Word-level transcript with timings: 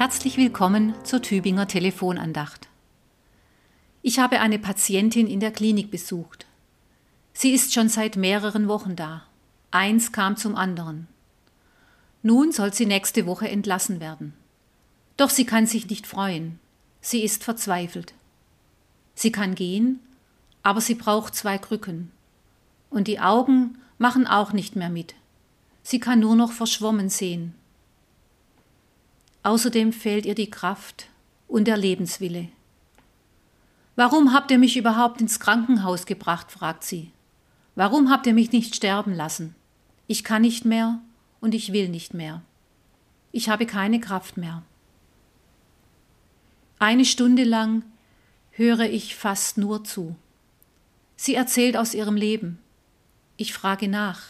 Herzlich 0.00 0.38
willkommen 0.38 0.94
zur 1.04 1.20
Tübinger 1.20 1.68
Telefonandacht. 1.68 2.68
Ich 4.00 4.18
habe 4.18 4.40
eine 4.40 4.58
Patientin 4.58 5.26
in 5.26 5.40
der 5.40 5.50
Klinik 5.50 5.90
besucht. 5.90 6.46
Sie 7.34 7.50
ist 7.52 7.74
schon 7.74 7.90
seit 7.90 8.16
mehreren 8.16 8.66
Wochen 8.66 8.96
da. 8.96 9.24
Eins 9.70 10.10
kam 10.10 10.38
zum 10.38 10.56
anderen. 10.56 11.06
Nun 12.22 12.50
soll 12.50 12.72
sie 12.72 12.86
nächste 12.86 13.26
Woche 13.26 13.50
entlassen 13.50 14.00
werden. 14.00 14.32
Doch 15.18 15.28
sie 15.28 15.44
kann 15.44 15.66
sich 15.66 15.86
nicht 15.90 16.06
freuen. 16.06 16.58
Sie 17.02 17.22
ist 17.22 17.44
verzweifelt. 17.44 18.14
Sie 19.14 19.30
kann 19.30 19.54
gehen, 19.54 20.00
aber 20.62 20.80
sie 20.80 20.94
braucht 20.94 21.34
zwei 21.34 21.58
Krücken. 21.58 22.10
Und 22.88 23.06
die 23.06 23.20
Augen 23.20 23.76
machen 23.98 24.26
auch 24.26 24.54
nicht 24.54 24.76
mehr 24.76 24.88
mit. 24.88 25.14
Sie 25.82 26.00
kann 26.00 26.20
nur 26.20 26.36
noch 26.36 26.52
verschwommen 26.52 27.10
sehen. 27.10 27.52
Außerdem 29.42 29.92
fehlt 29.92 30.26
ihr 30.26 30.34
die 30.34 30.50
Kraft 30.50 31.06
und 31.48 31.66
der 31.66 31.76
Lebenswille. 31.76 32.48
Warum 33.96 34.32
habt 34.32 34.50
ihr 34.50 34.58
mich 34.58 34.76
überhaupt 34.76 35.20
ins 35.20 35.40
Krankenhaus 35.40 36.06
gebracht? 36.06 36.50
fragt 36.52 36.84
sie. 36.84 37.10
Warum 37.74 38.10
habt 38.10 38.26
ihr 38.26 38.34
mich 38.34 38.52
nicht 38.52 38.76
sterben 38.76 39.14
lassen? 39.14 39.54
Ich 40.06 40.24
kann 40.24 40.42
nicht 40.42 40.64
mehr 40.64 41.00
und 41.40 41.54
ich 41.54 41.72
will 41.72 41.88
nicht 41.88 42.14
mehr. 42.14 42.42
Ich 43.32 43.48
habe 43.48 43.66
keine 43.66 44.00
Kraft 44.00 44.36
mehr. 44.36 44.62
Eine 46.78 47.04
Stunde 47.04 47.44
lang 47.44 47.84
höre 48.50 48.80
ich 48.80 49.14
fast 49.14 49.58
nur 49.58 49.84
zu. 49.84 50.16
Sie 51.16 51.34
erzählt 51.34 51.76
aus 51.76 51.94
ihrem 51.94 52.16
Leben. 52.16 52.58
Ich 53.36 53.52
frage 53.52 53.88
nach. 53.88 54.22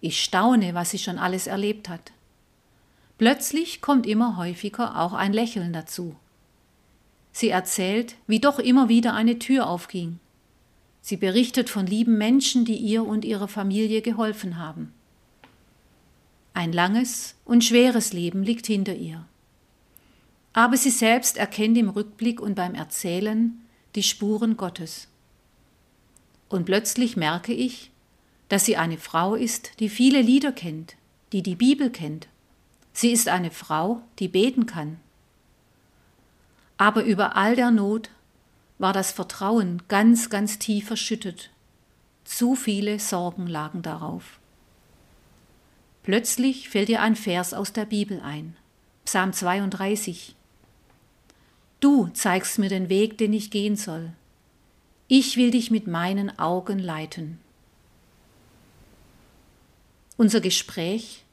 Ich 0.00 0.22
staune, 0.22 0.74
was 0.74 0.90
sie 0.90 0.98
schon 0.98 1.18
alles 1.18 1.46
erlebt 1.46 1.88
hat. 1.88 2.12
Plötzlich 3.18 3.80
kommt 3.80 4.06
immer 4.06 4.36
häufiger 4.36 5.00
auch 5.00 5.14
ein 5.14 5.32
Lächeln 5.32 5.72
dazu. 5.72 6.16
Sie 7.32 7.48
erzählt, 7.48 8.16
wie 8.26 8.40
doch 8.40 8.58
immer 8.58 8.88
wieder 8.88 9.14
eine 9.14 9.38
Tür 9.38 9.68
aufging. 9.68 10.18
Sie 11.00 11.16
berichtet 11.16 11.70
von 11.70 11.86
lieben 11.86 12.18
Menschen, 12.18 12.64
die 12.64 12.76
ihr 12.76 13.06
und 13.06 13.24
ihrer 13.24 13.48
Familie 13.48 14.02
geholfen 14.02 14.58
haben. 14.58 14.92
Ein 16.52 16.72
langes 16.72 17.36
und 17.44 17.64
schweres 17.64 18.12
Leben 18.12 18.42
liegt 18.42 18.66
hinter 18.66 18.94
ihr. 18.94 19.24
Aber 20.52 20.76
sie 20.76 20.90
selbst 20.90 21.36
erkennt 21.36 21.76
im 21.78 21.88
Rückblick 21.88 22.40
und 22.40 22.54
beim 22.54 22.74
Erzählen 22.74 23.60
die 23.94 24.02
Spuren 24.02 24.56
Gottes. 24.56 25.08
Und 26.48 26.64
plötzlich 26.66 27.16
merke 27.16 27.52
ich, 27.52 27.90
dass 28.48 28.64
sie 28.64 28.76
eine 28.76 28.98
Frau 28.98 29.34
ist, 29.34 29.80
die 29.80 29.88
viele 29.88 30.20
Lieder 30.20 30.52
kennt, 30.52 30.96
die 31.32 31.42
die 31.42 31.56
Bibel 31.56 31.90
kennt 31.90 32.28
Sie 32.96 33.12
ist 33.12 33.28
eine 33.28 33.50
Frau, 33.50 34.00
die 34.18 34.26
beten 34.26 34.64
kann. 34.64 34.98
Aber 36.78 37.04
über 37.04 37.36
all 37.36 37.54
der 37.54 37.70
Not 37.70 38.08
war 38.78 38.94
das 38.94 39.12
Vertrauen 39.12 39.82
ganz, 39.86 40.30
ganz 40.30 40.58
tief 40.58 40.86
verschüttet. 40.86 41.50
Zu 42.24 42.54
viele 42.54 42.98
Sorgen 42.98 43.48
lagen 43.48 43.82
darauf. 43.82 44.40
Plötzlich 46.04 46.70
fällt 46.70 46.88
ihr 46.88 47.02
ein 47.02 47.16
Vers 47.16 47.52
aus 47.52 47.74
der 47.74 47.84
Bibel 47.84 48.18
ein, 48.22 48.56
Psalm 49.04 49.34
32. 49.34 50.34
Du 51.80 52.08
zeigst 52.14 52.58
mir 52.58 52.70
den 52.70 52.88
Weg, 52.88 53.18
den 53.18 53.34
ich 53.34 53.50
gehen 53.50 53.76
soll. 53.76 54.10
Ich 55.06 55.36
will 55.36 55.50
dich 55.50 55.70
mit 55.70 55.86
meinen 55.86 56.38
Augen 56.38 56.78
leiten. 56.78 57.40
Unser 60.16 60.40
Gespräch 60.40 61.25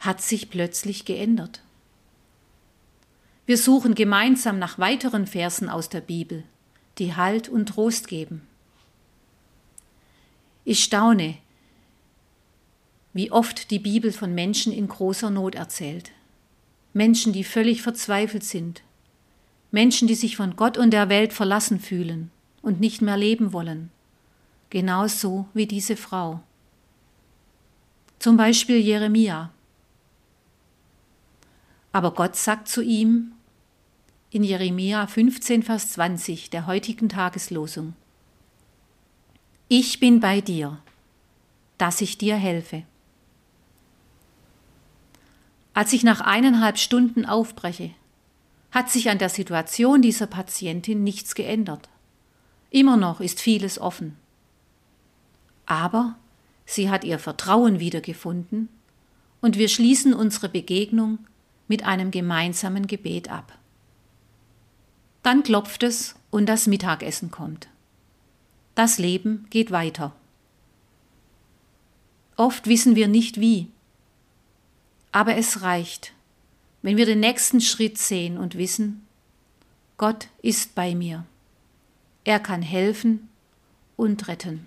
hat 0.00 0.20
sich 0.20 0.50
plötzlich 0.50 1.04
geändert. 1.04 1.62
Wir 3.46 3.56
suchen 3.56 3.94
gemeinsam 3.94 4.58
nach 4.58 4.78
weiteren 4.78 5.26
Versen 5.26 5.68
aus 5.68 5.88
der 5.88 6.02
Bibel, 6.02 6.44
die 6.98 7.16
Halt 7.16 7.48
und 7.48 7.70
Trost 7.70 8.08
geben. 8.08 8.42
Ich 10.64 10.84
staune, 10.84 11.38
wie 13.14 13.32
oft 13.32 13.70
die 13.70 13.78
Bibel 13.78 14.12
von 14.12 14.34
Menschen 14.34 14.72
in 14.72 14.86
großer 14.86 15.30
Not 15.30 15.54
erzählt. 15.54 16.12
Menschen, 16.92 17.32
die 17.32 17.44
völlig 17.44 17.80
verzweifelt 17.82 18.44
sind. 18.44 18.82
Menschen, 19.70 20.08
die 20.08 20.14
sich 20.14 20.36
von 20.36 20.56
Gott 20.56 20.76
und 20.76 20.90
der 20.90 21.08
Welt 21.08 21.32
verlassen 21.32 21.80
fühlen 21.80 22.30
und 22.62 22.80
nicht 22.80 23.02
mehr 23.02 23.16
leben 23.16 23.52
wollen. 23.52 23.90
Genauso 24.70 25.48
wie 25.54 25.66
diese 25.66 25.96
Frau. 25.96 26.40
Zum 28.18 28.36
Beispiel 28.36 28.78
Jeremia. 28.78 29.50
Aber 31.98 32.12
Gott 32.12 32.36
sagt 32.36 32.68
zu 32.68 32.80
ihm 32.80 33.32
in 34.30 34.44
Jeremia 34.44 35.08
15, 35.08 35.64
Vers 35.64 35.90
20 35.94 36.48
der 36.48 36.68
heutigen 36.68 37.08
Tageslosung, 37.08 37.94
Ich 39.66 39.98
bin 39.98 40.20
bei 40.20 40.40
dir, 40.40 40.80
dass 41.76 42.00
ich 42.00 42.16
dir 42.16 42.36
helfe. 42.36 42.84
Als 45.74 45.92
ich 45.92 46.04
nach 46.04 46.20
eineinhalb 46.20 46.78
Stunden 46.78 47.26
aufbreche, 47.26 47.90
hat 48.70 48.90
sich 48.90 49.10
an 49.10 49.18
der 49.18 49.28
Situation 49.28 50.00
dieser 50.00 50.28
Patientin 50.28 51.02
nichts 51.02 51.34
geändert. 51.34 51.88
Immer 52.70 52.96
noch 52.96 53.20
ist 53.20 53.40
vieles 53.40 53.76
offen. 53.76 54.16
Aber 55.66 56.14
sie 56.64 56.90
hat 56.90 57.02
ihr 57.02 57.18
Vertrauen 57.18 57.80
wiedergefunden 57.80 58.68
und 59.40 59.58
wir 59.58 59.68
schließen 59.68 60.14
unsere 60.14 60.48
Begegnung 60.48 61.18
mit 61.68 61.84
einem 61.84 62.10
gemeinsamen 62.10 62.86
Gebet 62.86 63.30
ab. 63.30 63.56
Dann 65.22 65.42
klopft 65.42 65.82
es 65.82 66.14
und 66.30 66.46
das 66.46 66.66
Mittagessen 66.66 67.30
kommt. 67.30 67.68
Das 68.74 68.98
Leben 68.98 69.46
geht 69.50 69.70
weiter. 69.70 70.14
Oft 72.36 72.66
wissen 72.66 72.94
wir 72.94 73.08
nicht 73.08 73.40
wie, 73.40 73.68
aber 75.12 75.36
es 75.36 75.62
reicht, 75.62 76.12
wenn 76.82 76.96
wir 76.96 77.06
den 77.06 77.20
nächsten 77.20 77.60
Schritt 77.60 77.98
sehen 77.98 78.38
und 78.38 78.56
wissen, 78.56 79.06
Gott 79.96 80.28
ist 80.42 80.76
bei 80.76 80.94
mir. 80.94 81.24
Er 82.22 82.38
kann 82.38 82.62
helfen 82.62 83.28
und 83.96 84.28
retten. 84.28 84.66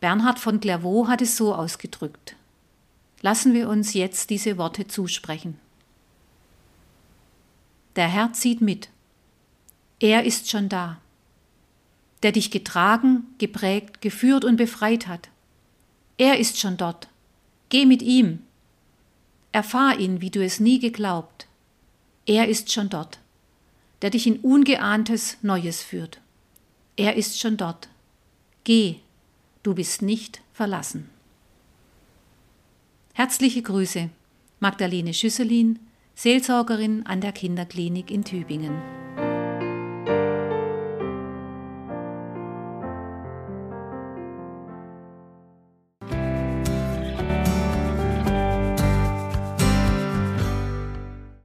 Bernhard 0.00 0.38
von 0.38 0.60
Clairvaux 0.60 1.08
hat 1.08 1.22
es 1.22 1.36
so 1.36 1.54
ausgedrückt. 1.54 2.34
Lassen 3.20 3.52
wir 3.52 3.68
uns 3.68 3.94
jetzt 3.94 4.30
diese 4.30 4.58
Worte 4.58 4.86
zusprechen. 4.86 5.58
Der 7.96 8.08
Herr 8.08 8.32
zieht 8.32 8.60
mit. 8.60 8.90
Er 9.98 10.24
ist 10.24 10.48
schon 10.48 10.68
da, 10.68 11.00
der 12.22 12.30
dich 12.30 12.52
getragen, 12.52 13.26
geprägt, 13.38 14.00
geführt 14.00 14.44
und 14.44 14.56
befreit 14.56 15.08
hat. 15.08 15.28
Er 16.16 16.38
ist 16.38 16.58
schon 16.58 16.76
dort. 16.76 17.08
Geh 17.68 17.86
mit 17.86 18.02
ihm. 18.02 18.40
Erfahr 19.50 19.98
ihn, 19.98 20.20
wie 20.20 20.30
du 20.30 20.44
es 20.44 20.60
nie 20.60 20.78
geglaubt. 20.78 21.48
Er 22.26 22.48
ist 22.48 22.70
schon 22.72 22.88
dort, 22.88 23.18
der 24.02 24.10
dich 24.10 24.26
in 24.26 24.38
ungeahntes 24.40 25.38
Neues 25.42 25.82
führt. 25.82 26.20
Er 26.96 27.16
ist 27.16 27.40
schon 27.40 27.56
dort. 27.56 27.88
Geh, 28.64 28.96
du 29.62 29.74
bist 29.74 30.02
nicht 30.02 30.40
verlassen. 30.52 31.08
Herzliche 33.18 33.62
Grüße, 33.62 34.10
Magdalene 34.60 35.12
Schüsselin, 35.12 35.80
Seelsorgerin 36.14 37.04
an 37.04 37.20
der 37.20 37.32
Kinderklinik 37.32 38.12
in 38.12 38.22
Tübingen. 38.22 38.80